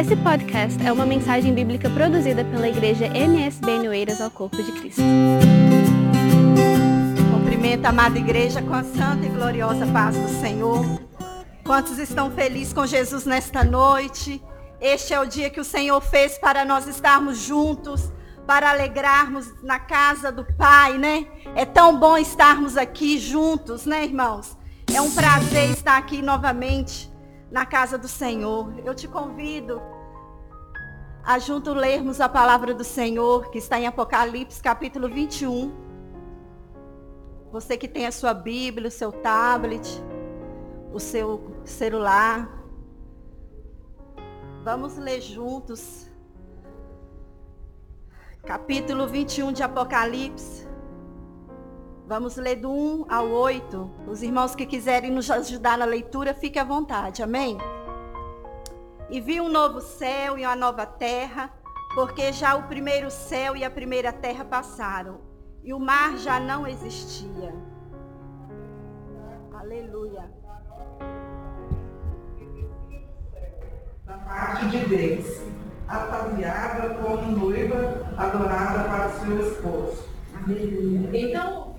[0.00, 5.02] Esse podcast é uma mensagem bíblica produzida pela igreja MSB Noeiras ao Corpo de Cristo.
[7.30, 10.86] Cumprimento a amada igreja com a santa e gloriosa paz do Senhor.
[11.66, 14.42] Quantos estão felizes com Jesus nesta noite?
[14.80, 18.10] Este é o dia que o Senhor fez para nós estarmos juntos,
[18.46, 21.26] para alegrarmos na casa do Pai, né?
[21.54, 24.56] É tão bom estarmos aqui juntos, né, irmãos?
[24.94, 27.09] É um prazer estar aqui novamente
[27.50, 28.72] na casa do Senhor.
[28.84, 29.80] Eu te convido
[31.22, 35.72] a junto lermos a palavra do Senhor, que está em Apocalipse, capítulo 21.
[37.52, 40.02] Você que tem a sua Bíblia, o seu tablet,
[40.92, 42.48] o seu celular.
[44.62, 46.08] Vamos ler juntos.
[48.44, 50.69] Capítulo 21 de Apocalipse.
[52.10, 53.90] Vamos ler do 1 ao 8.
[54.08, 57.22] Os irmãos que quiserem nos ajudar na leitura, fique à vontade.
[57.22, 57.56] Amém?
[59.08, 61.52] E vi um novo céu e uma nova terra,
[61.94, 65.20] porque já o primeiro céu e a primeira terra passaram,
[65.62, 67.54] e o mar já não existia.
[69.54, 70.28] Aleluia.
[74.04, 75.42] Da parte de Deus,
[75.86, 80.10] ataviada como noiva adorada para o seu esposo.
[80.34, 81.10] Aleluia.
[81.12, 81.69] Então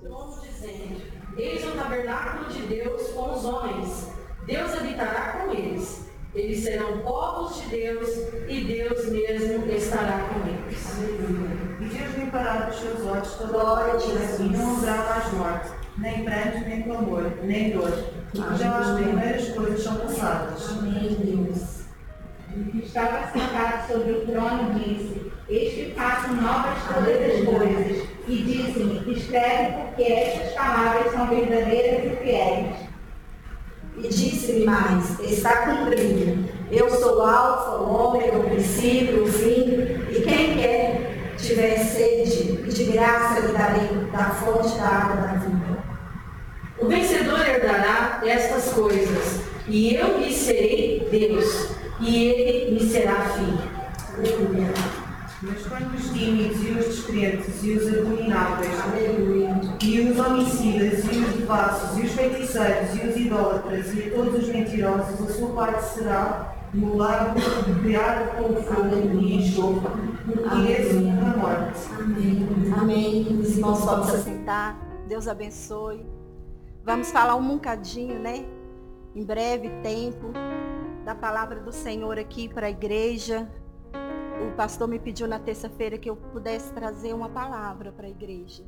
[0.00, 1.02] trono dizendo,
[1.36, 4.08] Eis o tabernáculo de Deus com os homens.
[4.46, 6.10] Deus habitará com eles.
[6.34, 8.08] Eles serão povos de Deus
[8.48, 10.98] e Deus mesmo estará com eles.
[11.80, 16.68] E Deus limpará dos seus olhos toda de e não haverá mais morte, nem pranto,
[16.68, 17.90] nem clamor, nem dor,
[18.30, 20.70] porque já as primeiras coisas são passadas.
[20.70, 21.80] Amém, Deus.
[22.56, 27.99] O que estava sentado sobre o trono disse, Eis que faço novas todas as coisas.
[28.30, 32.76] E disse-me, escreve porque estas palavras são verdadeiras e fiéis.
[33.98, 36.48] E disse-me mais, está cumprido.
[36.70, 39.80] Eu sou o alfa, o ômega, o princípio, o fim.
[40.10, 45.32] E quem quer tiver sede, e de graça lhe darei da fonte da água da
[45.34, 45.82] vida.
[46.78, 53.58] O vencedor herdará estas coisas, e eu lhe serei Deus, e ele me será filho.
[54.16, 54.99] Aleluia.
[55.42, 59.60] Mas quando os tímidos e os descrentes e os abomináveis Aleluia.
[59.82, 64.42] e os homicidas e os devassos e os feiticeiros e os idólatras e a todos
[64.42, 67.40] os mentirosos, a sua parte será no lago
[67.82, 69.90] criado com fogo e enxofre,
[70.28, 71.80] e esse na morte.
[71.98, 72.48] Amém.
[72.78, 73.40] Amém.
[73.40, 74.78] Os irmãos podem se assentar.
[75.08, 76.04] Deus abençoe.
[76.84, 78.44] Vamos falar um bocadinho, né?
[79.14, 80.32] Em breve tempo,
[81.04, 83.48] da palavra do Senhor aqui para a igreja.
[84.46, 88.64] O pastor me pediu na terça-feira que eu pudesse trazer uma palavra para a igreja.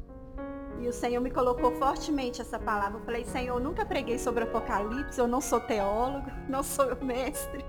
[0.81, 2.99] E o Senhor me colocou fortemente essa palavra.
[2.99, 7.65] Eu falei, Senhor, eu nunca preguei sobre Apocalipse, eu não sou teólogo, não sou mestre.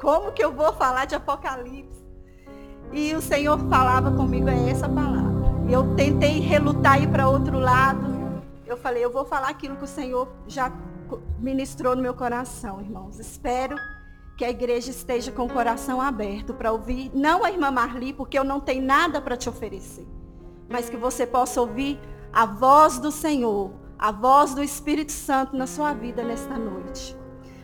[0.00, 2.06] Como que eu vou falar de Apocalipse?
[2.92, 5.48] E o Senhor falava comigo, é essa palavra.
[5.68, 8.06] Eu tentei relutar ir para outro lado.
[8.66, 10.72] Eu falei, eu vou falar aquilo que o Senhor já
[11.38, 13.18] ministrou no meu coração, irmãos.
[13.18, 13.76] Espero
[14.38, 18.38] que a igreja esteja com o coração aberto para ouvir, não a irmã Marli, porque
[18.38, 20.06] eu não tenho nada para te oferecer,
[20.68, 21.98] mas que você possa ouvir
[22.32, 27.16] a voz do Senhor, a voz do Espírito Santo na sua vida nesta noite.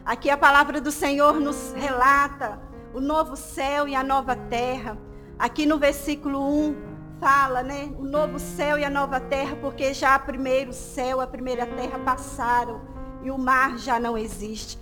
[0.05, 2.61] Aqui a palavra do Senhor nos relata
[2.93, 4.99] o novo céu e a nova terra.
[5.39, 6.77] Aqui no versículo 1
[7.21, 7.95] fala, né?
[8.01, 12.01] O novo céu e a nova terra, porque já o primeiro céu, a primeira terra
[12.01, 12.81] passaram
[13.23, 14.77] e o mar já não existe.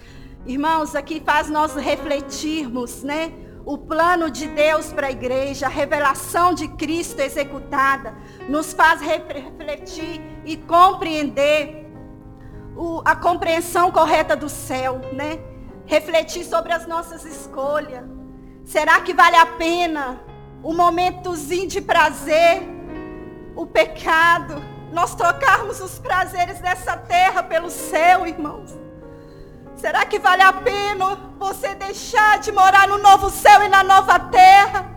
[0.45, 3.33] Irmãos, aqui faz nós refletirmos, né?
[3.65, 8.13] O plano de Deus para a igreja, a revelação de Cristo executada,
[8.49, 11.89] nos faz refletir e compreender
[12.77, 15.39] o, a compreensão correta do céu, né?
[15.87, 18.05] Refletir sobre as nossas escolhas.
[18.65, 20.21] Será que vale a pena
[20.61, 22.63] o momentozinho de prazer,
[23.55, 24.61] o pecado,
[24.93, 28.82] nós trocarmos os prazeres dessa terra pelo céu, irmãos?
[29.83, 34.17] Será que vale a pena você deixar de morar no novo céu e na nova
[34.17, 34.89] terra?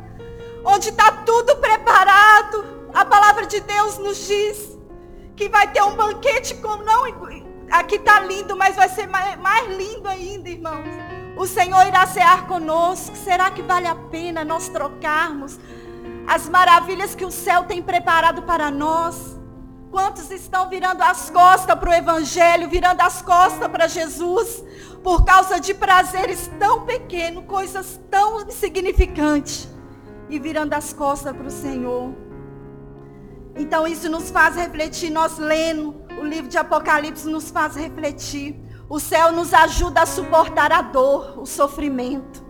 [0.64, 2.64] Onde está tudo preparado.
[2.94, 4.78] A palavra de Deus nos diz
[5.36, 7.04] que vai ter um banquete como não.
[7.72, 10.86] Aqui está lindo, mas vai ser mais, mais lindo ainda, irmãos.
[11.36, 13.16] O Senhor irá cear conosco.
[13.16, 15.60] Será que vale a pena nós trocarmos
[16.28, 19.36] as maravilhas que o céu tem preparado para nós?
[19.92, 24.64] Quantos estão virando as costas para o Evangelho, virando as costas para Jesus,
[25.04, 29.70] por causa de prazeres tão pequenos, coisas tão insignificantes,
[30.30, 32.14] e virando as costas para o Senhor?
[33.56, 38.60] Então isso nos faz refletir, nós lendo o livro de Apocalipse nos faz refletir.
[38.90, 42.44] O céu nos ajuda a suportar a dor, o sofrimento,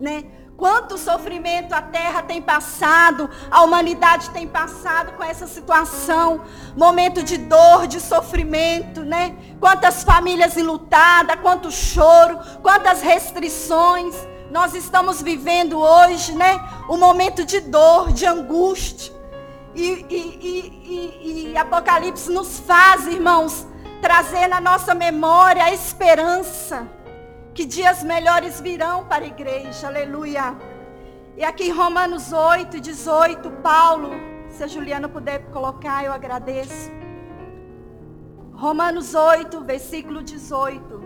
[0.00, 0.24] né?
[0.64, 6.40] Quanto sofrimento a terra tem passado, a humanidade tem passado com essa situação,
[6.74, 9.36] momento de dor, de sofrimento, né?
[9.60, 14.14] Quantas famílias enlutadas, quanto choro, quantas restrições
[14.50, 16.58] nós estamos vivendo hoje, né?
[16.88, 19.12] Um momento de dor, de angústia.
[19.74, 20.16] E, e,
[20.88, 23.66] e, e Apocalipse nos faz, irmãos,
[24.00, 27.03] trazer na nossa memória a esperança
[27.54, 30.56] que dias melhores virão para a igreja, aleluia.
[31.36, 34.10] E aqui em Romanos 8, 18, Paulo,
[34.48, 36.90] se a Juliana puder colocar, eu agradeço.
[38.52, 41.04] Romanos 8, versículo 18.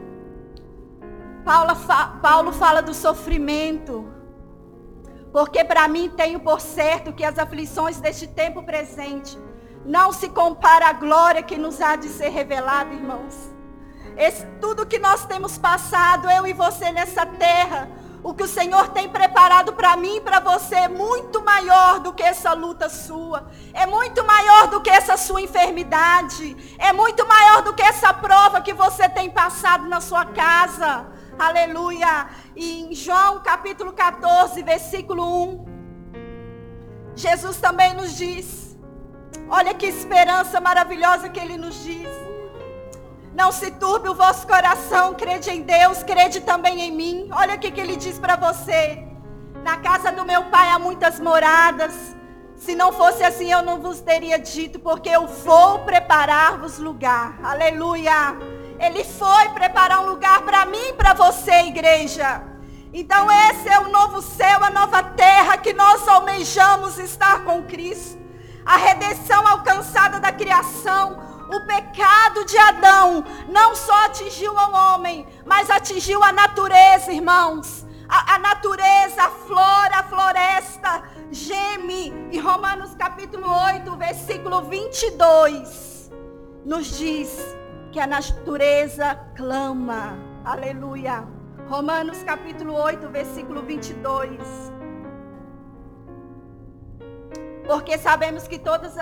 [1.45, 1.73] Paulo,
[2.23, 4.07] Paulo fala do sofrimento.
[5.31, 9.39] Porque para mim tenho por certo que as aflições deste tempo presente
[9.85, 13.58] não se compara à glória que nos há de ser revelada, irmãos.
[14.19, 17.89] Esse, tudo que nós temos passado, eu e você nessa terra,
[18.21, 22.13] o que o Senhor tem preparado para mim e para você é muito maior do
[22.13, 23.49] que essa luta sua.
[23.73, 26.57] É muito maior do que essa sua enfermidade.
[26.79, 31.07] É muito maior do que essa prova que você tem passado na sua casa.
[31.39, 32.27] Aleluia.
[32.57, 35.23] E em João capítulo 14, versículo
[35.53, 35.65] 1,
[37.15, 38.77] Jesus também nos diz:
[39.49, 42.28] Olha que esperança maravilhosa que ele nos diz.
[43.39, 47.29] Não se turbe o vosso coração, crede em Deus, crede também em mim.
[47.31, 49.07] Olha o que, que ele diz para você.
[49.63, 51.95] Na casa do meu pai há muitas moradas.
[52.57, 57.39] Se não fosse assim, eu não vos teria dito, porque eu vou preparar-vos lugar.
[57.41, 58.37] Aleluia.
[58.81, 62.43] Ele foi preparar um lugar para mim e para você, igreja.
[62.93, 68.19] Então esse é o novo céu, a nova terra que nós almejamos estar com Cristo.
[68.67, 75.71] A redenção alcançada da criação, o pecado de Adão não só atingiu o homem, mas
[75.71, 77.87] atingiu a natureza, irmãos.
[78.09, 82.13] A, a, natureza, a flora, a floresta geme.
[82.31, 86.11] E Romanos capítulo 8, versículo 22,
[86.65, 87.57] nos diz
[87.93, 90.19] que a natureza clama.
[90.45, 91.27] Aleluia.
[91.69, 94.78] Romanos capítulo 8, versículo 22.
[97.69, 98.95] Porque sabemos que todas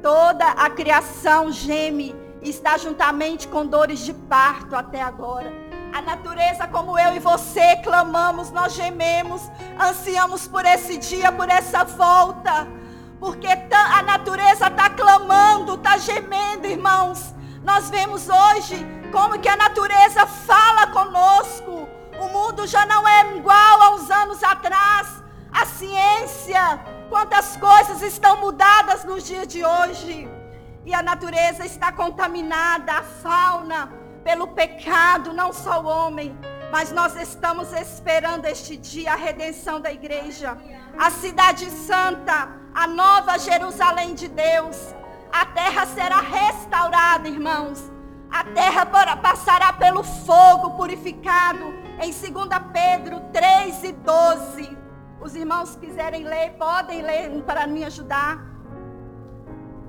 [0.00, 5.52] toda a criação geme e está juntamente com dores de parto até agora.
[5.92, 9.42] A natureza, como eu e você, clamamos, nós gememos,
[9.76, 12.68] ansiamos por esse dia, por essa volta.
[13.18, 17.34] Porque a natureza está clamando, está gemendo, irmãos.
[17.64, 21.88] Nós vemos hoje como que a natureza fala conosco.
[22.20, 25.20] O mundo já não é igual aos anos atrás.
[25.50, 26.80] A ciência,
[27.14, 30.28] quantas coisas estão mudadas nos dias de hoje.
[30.84, 33.92] E a natureza está contaminada, a fauna,
[34.24, 36.36] pelo pecado, não só o homem.
[36.72, 40.58] Mas nós estamos esperando este dia a redenção da igreja.
[40.98, 44.76] A cidade santa, a nova Jerusalém de Deus.
[45.32, 47.92] A terra será restaurada, irmãos.
[48.28, 48.84] A terra
[49.18, 51.72] passará pelo fogo purificado.
[52.02, 52.22] Em 2
[52.72, 54.83] Pedro 3 e 12.
[55.24, 58.44] Os irmãos quiserem ler, podem ler para me ajudar.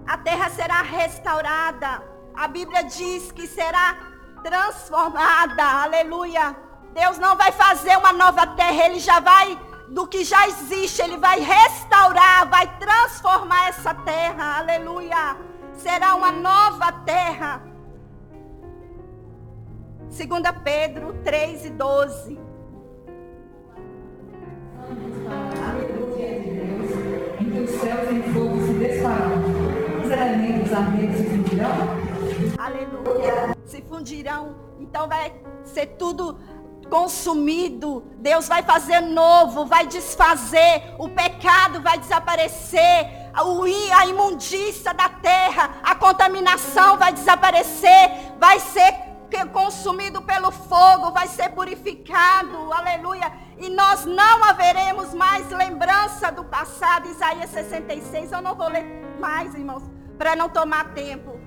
[0.07, 2.01] A terra será restaurada.
[2.33, 3.97] A Bíblia diz que será
[4.41, 5.61] transformada.
[5.83, 6.55] Aleluia.
[6.93, 9.59] Deus não vai fazer uma nova terra, ele já vai
[9.89, 14.59] do que já existe, ele vai restaurar, vai transformar essa terra.
[14.59, 15.35] Aleluia.
[15.73, 17.61] Será uma nova terra.
[20.03, 20.27] 2
[20.63, 22.44] Pedro 3 e 12.
[30.45, 31.69] Os elementos ardentes se fundirão?
[32.59, 33.57] Aleluia.
[33.65, 34.55] Se fundirão.
[34.79, 35.33] Então vai
[35.63, 36.37] ser tudo
[36.87, 38.03] consumido.
[38.17, 40.93] Deus vai fazer novo, vai desfazer.
[40.99, 43.25] O pecado vai desaparecer.
[43.33, 48.35] A imundícia da terra, a contaminação vai desaparecer.
[48.39, 49.03] Vai ser
[49.51, 52.71] consumido pelo fogo, vai ser purificado.
[52.71, 57.09] Aleluia e nós não haveremos mais lembrança do passado.
[57.09, 58.85] Isaías 66, eu não vou ler
[59.19, 59.83] mais, irmãos,
[60.17, 61.39] para não tomar tempo.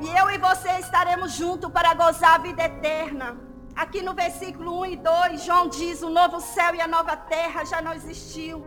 [0.00, 3.36] E eu e você estaremos juntos para gozar a vida eterna.
[3.74, 7.64] Aqui no versículo 1 e 2, João diz: o novo céu e a nova terra
[7.64, 8.64] já não existiu.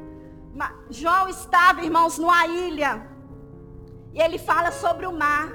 [0.89, 3.07] João estava, irmãos, numa ilha.
[4.13, 5.49] E ele fala sobre o mar.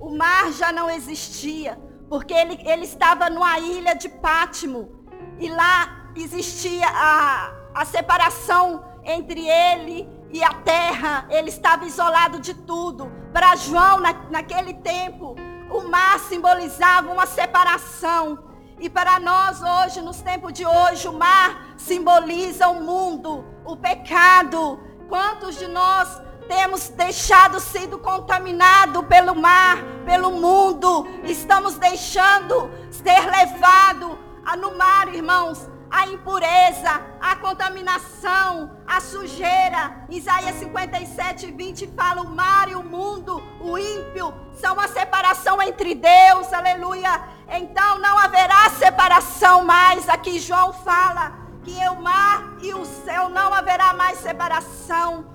[0.00, 5.06] O mar já não existia, porque ele, ele estava numa ilha de Pátimo.
[5.38, 11.26] E lá existia a, a separação entre ele e a terra.
[11.28, 13.10] Ele estava isolado de tudo.
[13.32, 15.36] Para João, na, naquele tempo,
[15.72, 18.38] O mar simbolizava uma separação.
[18.78, 24.78] E para nós hoje, nos tempos de hoje, o mar simboliza o mundo, o pecado.
[25.08, 31.06] Quantos de nós temos deixado sido contaminado pelo mar, pelo mundo?
[31.24, 34.18] Estamos deixando ser levado
[34.58, 40.06] no mar, irmãos, a impureza, a contaminação, a sujeira.
[40.08, 45.94] Isaías 57, 20 fala: o mar e o mundo, o ímpio, são a separação entre
[45.94, 47.22] Deus, aleluia.
[47.50, 50.08] Então não haverá separação mais.
[50.08, 55.26] Aqui João fala que o mar e o céu não haverá mais separação.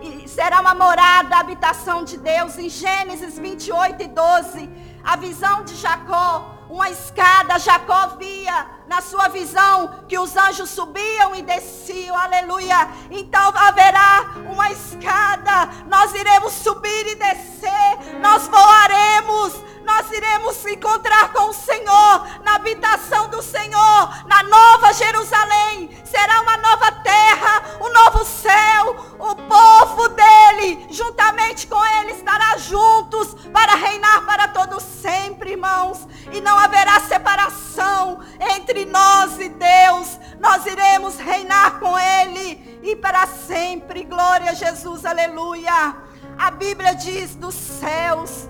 [0.00, 2.56] E será uma morada, a habitação de Deus.
[2.56, 4.70] Em Gênesis 28 e 12,
[5.02, 7.58] a visão de Jacó uma escada.
[7.58, 12.16] Jacó via na sua visão que os anjos subiam e desciam.
[12.16, 12.88] Aleluia.
[13.10, 15.68] Então haverá uma escada.
[15.86, 18.20] Nós iremos subir e descer.
[18.20, 19.74] Nós voaremos.
[19.84, 25.90] Nós iremos encontrar com o Senhor na habitação do Senhor, na nova Jerusalém.
[26.04, 29.14] Será uma nova terra, um novo céu.
[29.18, 36.06] O povo dele, juntamente com ele, estará juntos para reinar para todos sempre, irmãos.
[36.32, 40.18] E não haverá separação entre nós e Deus.
[40.40, 44.04] Nós iremos reinar com Ele e para sempre.
[44.04, 45.96] Glória a Jesus, aleluia.
[46.36, 48.48] A Bíblia diz dos céus.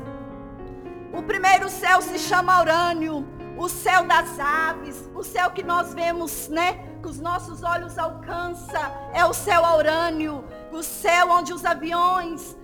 [1.16, 3.24] O primeiro céu se chama Urânio,
[3.56, 6.72] o céu das aves, o céu que nós vemos, né?
[7.00, 12.56] Que os nossos olhos alcançam, é o céu Urânio, o céu onde os aviões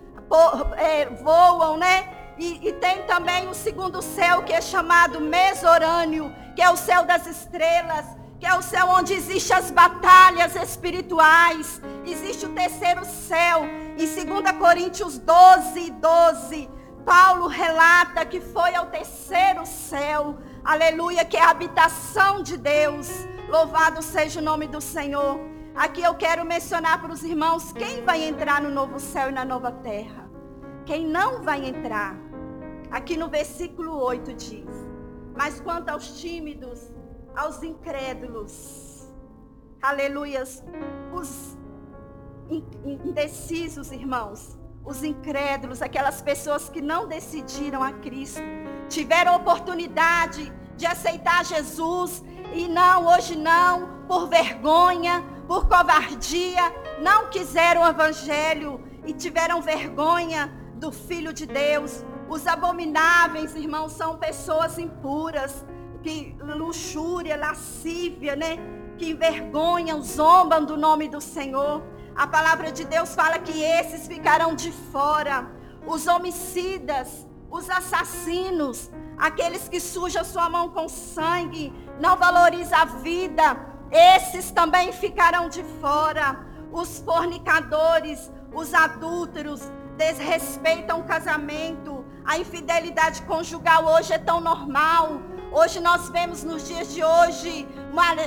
[0.76, 2.08] é, voam, né?
[2.36, 7.04] E, e, tem também o segundo céu que é chamado Mesorânio, que é o céu
[7.04, 8.04] das estrelas,
[8.40, 11.80] que é o céu onde existem as batalhas espirituais.
[12.04, 13.64] Existe o terceiro céu.
[13.96, 16.70] Em 2 Coríntios 12, 12,
[17.12, 20.38] Paulo relata que foi ao terceiro céu.
[20.64, 23.08] Aleluia, que é a habitação de Deus.
[23.48, 25.40] Louvado seja o nome do Senhor.
[25.74, 29.44] Aqui eu quero mencionar para os irmãos quem vai entrar no novo céu e na
[29.44, 30.30] nova terra.
[30.86, 32.14] Quem não vai entrar
[32.90, 34.68] Aqui no versículo 8 diz:
[35.36, 36.92] Mas quanto aos tímidos,
[37.36, 39.08] aos incrédulos,
[39.80, 40.64] aleluias,
[41.12, 41.56] os
[43.04, 48.40] indecisos, irmãos, os incrédulos, aquelas pessoas que não decidiram a Cristo,
[48.88, 56.62] tiveram oportunidade de aceitar Jesus e não, hoje não, por vergonha, por covardia,
[57.00, 64.16] não quiseram o evangelho e tiveram vergonha do Filho de Deus, os abomináveis, irmãos, são
[64.16, 65.66] pessoas impuras,
[66.00, 68.56] que luxúria, lascívia, né?
[68.96, 71.82] Que envergonham, zombam do nome do Senhor.
[72.20, 75.50] A palavra de Deus fala que esses ficarão de fora.
[75.86, 83.56] Os homicidas, os assassinos, aqueles que sujam sua mão com sangue, não valorizam a vida,
[83.90, 86.44] esses também ficarão de fora.
[86.70, 89.62] Os fornicadores, os adúlteros,
[89.96, 95.22] desrespeitam o casamento, a infidelidade conjugal hoje é tão normal.
[95.52, 97.66] Hoje nós vemos nos dias de hoje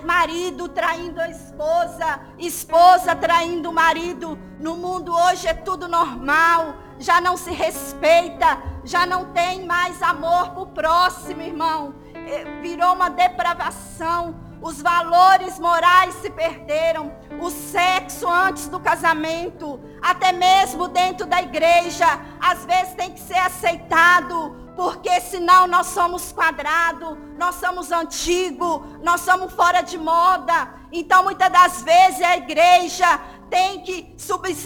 [0.03, 4.37] marido traindo a esposa, esposa traindo o marido.
[4.59, 10.49] No mundo hoje é tudo normal, já não se respeita, já não tem mais amor
[10.49, 11.95] para o próximo, irmão.
[12.13, 14.35] É, virou uma depravação.
[14.61, 17.13] Os valores morais se perderam.
[17.39, 22.05] O sexo antes do casamento, até mesmo dentro da igreja,
[22.39, 29.21] às vezes tem que ser aceitado, porque senão nós somos quadrado, nós somos antigo, nós
[29.21, 30.69] somos fora de moda.
[30.91, 34.15] Então muitas das vezes a igreja tem que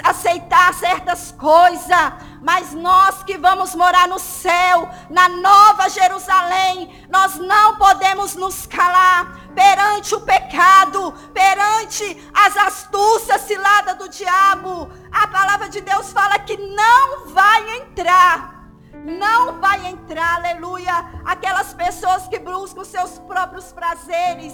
[0.03, 7.75] aceitar certas coisas, mas nós que vamos morar no céu, na nova Jerusalém, nós não
[7.77, 14.89] podemos nos calar perante o pecado, perante as astúcias ciladas do diabo.
[15.11, 18.56] A palavra de Deus fala que não vai entrar.
[19.05, 20.93] Não vai entrar, aleluia,
[21.25, 24.53] aquelas pessoas que buscam seus próprios prazeres,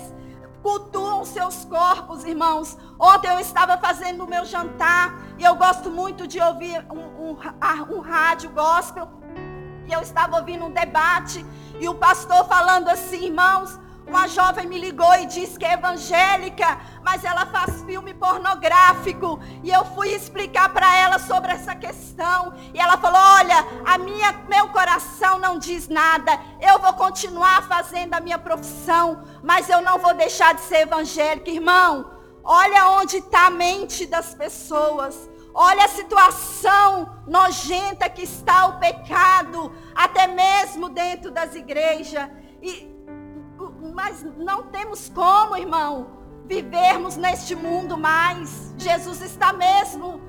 [0.61, 2.77] cultuam seus corpos, irmãos.
[2.99, 7.37] Ontem eu estava fazendo o meu jantar e eu gosto muito de ouvir um, um,
[7.95, 9.07] um rádio gospel.
[9.85, 11.45] E eu estava ouvindo um debate
[11.79, 13.77] e o pastor falando assim, irmãos,
[14.13, 19.39] uma jovem me ligou e disse que é evangélica, mas ela faz filme pornográfico.
[19.63, 22.53] E eu fui explicar para ela sobre essa questão.
[22.75, 26.39] E ela falou: Olha, a minha, meu coração não diz nada.
[26.61, 31.49] Eu vou continuar fazendo a minha profissão, mas eu não vou deixar de ser evangélica,
[31.49, 32.11] irmão.
[32.43, 35.27] Olha onde está a mente das pessoas.
[35.55, 42.29] Olha a situação nojenta que está o pecado, até mesmo dentro das igrejas.
[42.61, 42.92] E,
[43.93, 46.07] mas não temos como, irmão,
[46.45, 48.73] vivermos neste mundo mais.
[48.77, 50.21] Jesus está mesmo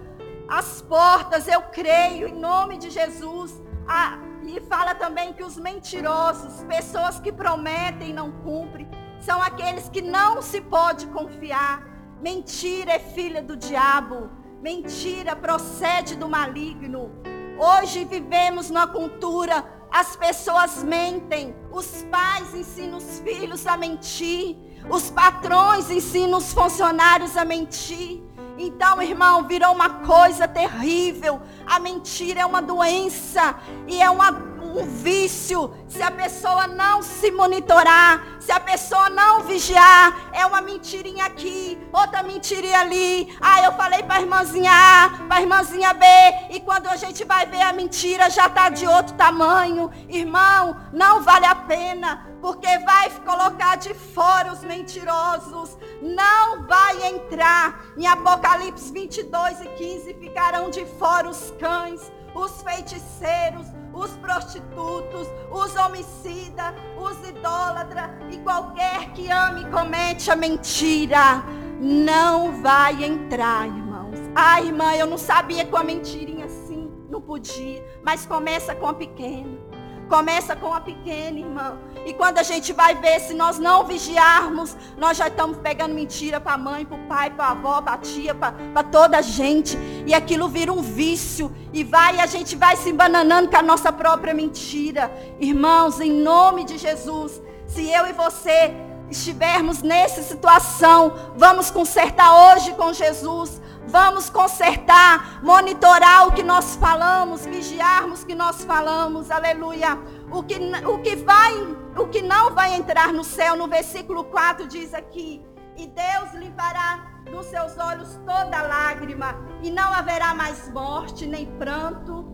[0.49, 3.52] às portas, eu creio, em nome de Jesus.
[3.88, 9.88] Ah, e fala também que os mentirosos, pessoas que prometem e não cumprem, são aqueles
[9.88, 11.83] que não se pode confiar.
[12.21, 14.30] Mentira é filha do diabo.
[14.61, 17.11] Mentira procede do maligno.
[17.59, 24.57] Hoje vivemos numa cultura, as pessoas mentem, os pais ensinam os filhos a mentir,
[24.88, 28.23] os patrões ensinam os funcionários a mentir.
[28.57, 31.41] Então, irmão, virou uma coisa terrível.
[31.67, 33.57] A mentira é uma doença
[33.88, 34.31] e é uma,
[34.75, 35.73] um vício.
[35.88, 41.78] Se a pessoa não se monitorar, se a pessoa não vigiar, é uma mentirinha aqui,
[41.93, 43.35] outra mentirinha ali.
[43.40, 46.04] Ah, eu falei para a irmãzinha A, para a irmãzinha B,
[46.50, 49.90] e quando a gente vai ver a mentira já está de outro tamanho.
[50.09, 57.87] Irmão, não vale a pena porque vai colocar de fora os mentirosos, não vai entrar.
[57.97, 65.76] Em Apocalipse 22 e 15 ficarão de fora os cães, os feiticeiros, os prostitutos, os
[65.76, 71.44] homicidas, os idólatras e qualquer que ame e comete a mentira.
[71.80, 74.18] Não vai entrar, irmãos.
[74.34, 77.84] Ah, irmã, eu não sabia com a mentirinha assim, não podia.
[78.02, 79.63] Mas começa com a pequena.
[80.08, 81.78] Começa com a pequena, irmão.
[82.04, 86.40] E quando a gente vai ver, se nós não vigiarmos, nós já estamos pegando mentira
[86.40, 89.23] para a mãe, para o pai, para a avó, para a tia, para toda a
[89.23, 89.78] gente.
[90.06, 91.50] E aquilo vira um vício.
[91.73, 95.11] E vai, a gente vai se embananando com a nossa própria mentira.
[95.40, 98.75] Irmãos, em nome de Jesus, se eu e você
[99.11, 103.61] estivermos nessa situação, vamos consertar hoje com Jesus.
[103.87, 109.31] Vamos consertar, monitorar o que nós falamos, vigiarmos o que nós falamos.
[109.31, 109.99] Aleluia.
[110.31, 111.55] O que, o que vai,
[111.97, 115.45] o que não vai entrar no céu, no versículo 4 diz aqui:
[115.76, 122.25] "E Deus limpará dos seus olhos toda lágrima, e não haverá mais morte, nem pranto,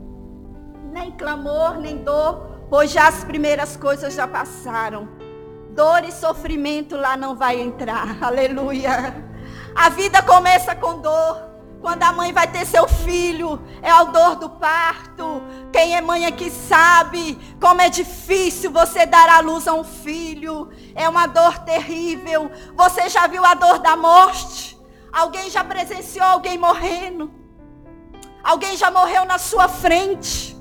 [0.92, 5.08] nem clamor, nem dor, pois já as primeiras coisas já passaram.
[5.74, 8.18] Dor e sofrimento lá não vai entrar.
[8.22, 9.29] Aleluia.
[9.74, 11.50] A vida começa com dor.
[11.80, 15.42] Quando a mãe vai ter seu filho, é a dor do parto.
[15.72, 20.68] Quem é mãe aqui sabe como é difícil você dar à luz a um filho.
[20.94, 22.50] É uma dor terrível.
[22.76, 24.78] Você já viu a dor da morte?
[25.10, 27.32] Alguém já presenciou alguém morrendo?
[28.44, 30.56] Alguém já morreu na sua frente?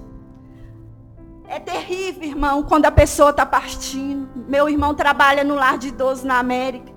[1.48, 4.30] É terrível, irmão, quando a pessoa está partindo.
[4.48, 6.94] Meu irmão trabalha no lar de idosos na América.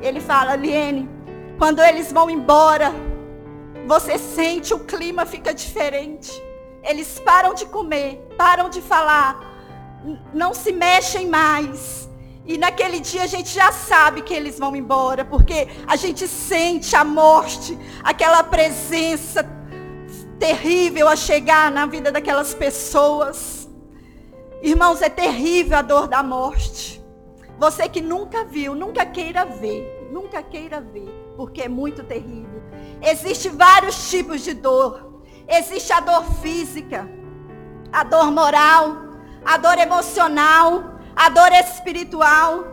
[0.00, 1.08] Ele fala, Liene,
[1.62, 2.92] quando eles vão embora,
[3.86, 6.28] você sente o clima fica diferente.
[6.82, 9.38] Eles param de comer, param de falar,
[10.34, 12.10] não se mexem mais.
[12.44, 16.96] E naquele dia a gente já sabe que eles vão embora, porque a gente sente
[16.96, 19.48] a morte, aquela presença
[20.40, 23.70] terrível a chegar na vida daquelas pessoas.
[24.60, 27.00] Irmãos, é terrível a dor da morte.
[27.56, 32.62] Você que nunca viu, nunca queira ver, nunca queira ver porque é muito terrível.
[33.00, 35.22] Existem vários tipos de dor.
[35.48, 37.08] Existe a dor física,
[37.92, 38.96] a dor moral,
[39.44, 42.64] a dor emocional, a dor espiritual.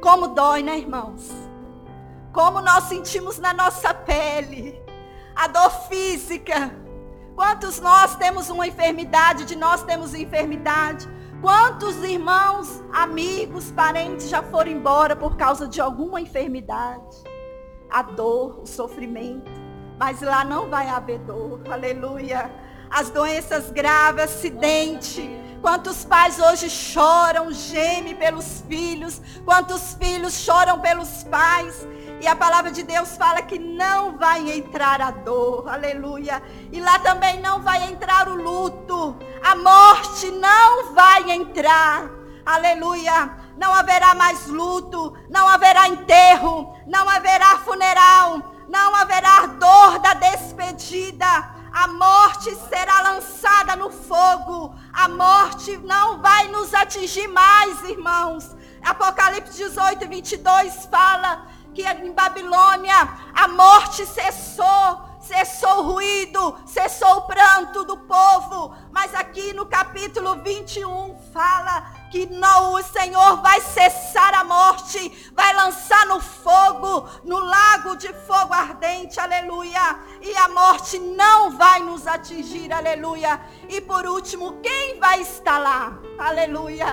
[0.00, 1.30] Como dói, né, irmãos?
[2.32, 4.80] Como nós sentimos na nossa pele.
[5.34, 6.74] A dor física.
[7.34, 11.08] Quantos nós temos uma enfermidade, de nós temos enfermidade?
[11.40, 17.16] Quantos irmãos, amigos, parentes já foram embora por causa de alguma enfermidade?
[17.90, 19.50] A dor, o sofrimento.
[19.98, 21.60] Mas lá não vai haver dor.
[21.70, 22.50] Aleluia.
[22.90, 25.28] As doenças graves, acidente.
[25.60, 29.20] Quantos pais hoje choram, gemem pelos filhos.
[29.44, 31.86] Quantos filhos choram pelos pais.
[32.20, 35.68] E a palavra de Deus fala que não vai entrar a dor.
[35.68, 36.42] Aleluia.
[36.72, 39.16] E lá também não vai entrar o luto.
[39.42, 42.10] A morte não vai entrar.
[42.44, 50.14] Aleluia não haverá mais luto, não haverá enterro, não haverá funeral, não haverá dor da
[50.14, 51.26] despedida.
[51.70, 54.74] A morte será lançada no fogo.
[54.94, 58.56] A morte não vai nos atingir mais, irmãos.
[58.82, 62.96] Apocalipse 18, 22 fala que em Babilônia
[63.34, 68.74] a morte cessou cessou o ruído, cessou o pranto do povo.
[68.90, 75.54] Mas aqui no capítulo 21 fala que não, o Senhor vai cessar a morte, vai
[75.54, 79.98] lançar no fogo, no lago de fogo ardente aleluia.
[80.20, 83.40] E a morte não vai nos atingir, aleluia.
[83.68, 85.98] E por último, quem vai estar lá?
[86.18, 86.86] Aleluia.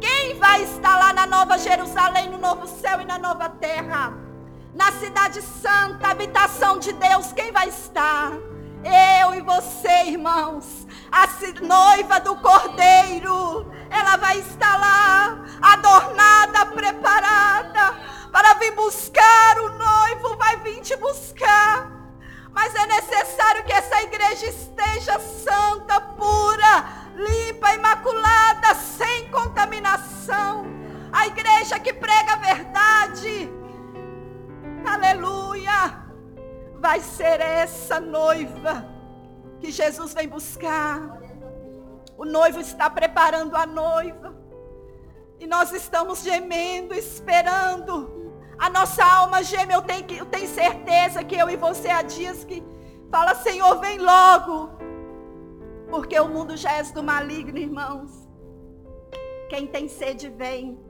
[0.00, 4.12] Quem vai estar lá na Nova Jerusalém, no novo céu e na nova terra?
[4.74, 8.32] Na cidade santa, habitação de Deus, quem vai estar?
[8.84, 11.26] Eu e você, irmãos, a
[11.64, 17.94] noiva do Cordeiro, ela vai estar lá, adornada, preparada,
[18.32, 21.90] para vir buscar o noivo, vai vir te buscar.
[22.50, 30.66] Mas é necessário que essa igreja esteja santa, pura, limpa, imaculada, sem contaminação.
[31.12, 33.52] A igreja que prega a verdade.
[34.84, 36.01] Aleluia
[36.82, 38.84] vai ser essa noiva
[39.60, 41.20] que Jesus vem buscar.
[42.18, 44.34] O noivo está preparando a noiva.
[45.38, 48.34] E nós estamos gemendo, esperando.
[48.58, 49.72] A nossa alma geme.
[49.72, 52.60] Eu tenho, eu tenho certeza que eu e você há dias que
[53.12, 54.70] fala, Senhor, vem logo.
[55.88, 58.10] Porque o mundo já é do maligno, irmãos.
[59.48, 60.80] Quem tem sede, vem.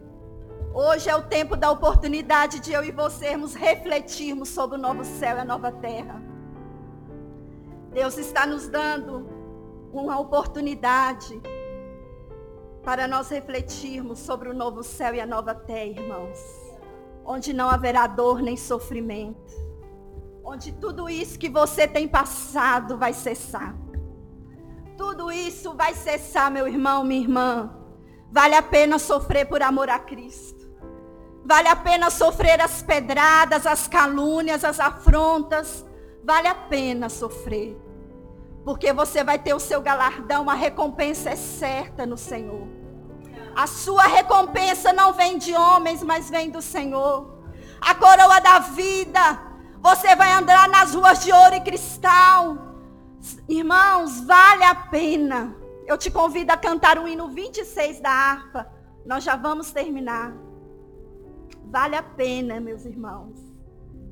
[0.74, 5.36] Hoje é o tempo da oportunidade de eu e vocês refletirmos sobre o novo céu
[5.36, 6.22] e a nova terra.
[7.92, 9.28] Deus está nos dando
[9.92, 11.38] uma oportunidade
[12.82, 16.38] para nós refletirmos sobre o novo céu e a nova terra, irmãos.
[17.22, 19.52] Onde não haverá dor nem sofrimento.
[20.42, 23.76] Onde tudo isso que você tem passado vai cessar.
[24.96, 27.76] Tudo isso vai cessar, meu irmão, minha irmã.
[28.30, 30.61] Vale a pena sofrer por amor a Cristo.
[31.44, 35.84] Vale a pena sofrer as pedradas, as calúnias, as afrontas.
[36.24, 37.76] Vale a pena sofrer.
[38.64, 42.68] Porque você vai ter o seu galardão, a recompensa é certa no Senhor.
[43.56, 47.42] A sua recompensa não vem de homens, mas vem do Senhor.
[47.80, 49.52] A coroa da vida.
[49.80, 52.56] Você vai andar nas ruas de ouro e cristal.
[53.48, 55.56] Irmãos, vale a pena.
[55.86, 58.72] Eu te convido a cantar o hino 26 da harpa.
[59.04, 60.32] Nós já vamos terminar.
[61.72, 63.40] Vale a pena, meus irmãos,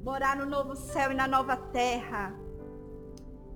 [0.02, 2.34] morar no novo céu e na nova terra.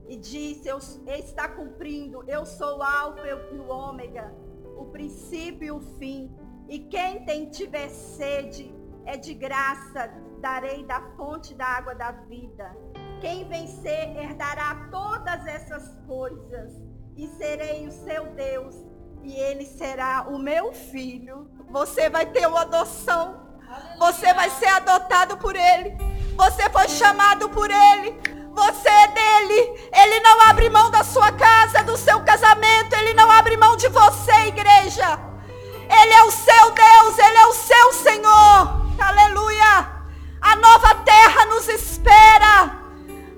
[0.06, 4.30] E disse, eu, está cumprindo, eu sou o alfa e o ômega,
[4.76, 6.30] o princípio e o fim.
[6.68, 8.74] E quem tem tiver sede,
[9.06, 12.76] é de graça, darei da fonte da água da vida.
[13.22, 16.78] Quem vencer herdará todas essas coisas,
[17.16, 18.76] e serei o seu Deus,
[19.22, 21.48] e ele será o meu filho.
[21.70, 23.43] Você vai ter uma adoção
[23.98, 25.96] você vai ser adotado por Ele.
[26.37, 28.20] Você foi chamado por Ele.
[28.54, 29.90] Você é dele.
[29.92, 32.94] Ele não abre mão da sua casa, do seu casamento.
[32.94, 35.18] Ele não abre mão de você, igreja.
[35.88, 37.18] Ele é o seu Deus.
[37.18, 38.84] Ele é o seu Senhor.
[39.00, 39.88] Aleluia.
[40.40, 42.84] A nova terra nos espera.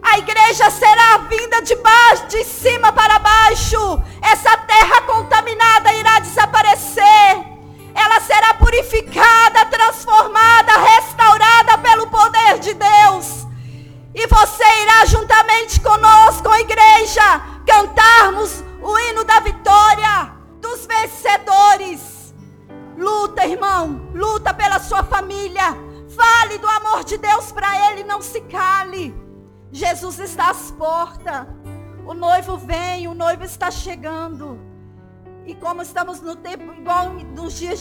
[0.02, 4.02] A igreja será vinda de baixo, de cima para baixo.
[4.22, 7.05] Essa terra contaminada irá desaparecer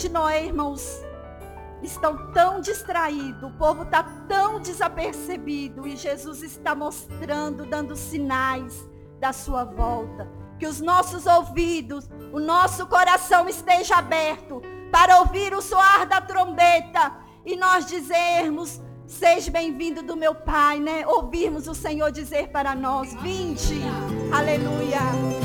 [0.05, 1.01] de Noé, irmãos,
[1.81, 8.87] estão tão distraídos, o povo está tão desapercebido e Jesus está mostrando, dando sinais
[9.19, 10.29] da sua volta.
[10.59, 17.11] Que os nossos ouvidos, o nosso coração esteja aberto para ouvir o soar da trombeta
[17.43, 21.05] e nós dizermos, seja bem-vindo do meu Pai, né?
[21.07, 23.81] Ouvirmos o Senhor dizer para nós, vinde,
[24.31, 25.44] aleluia.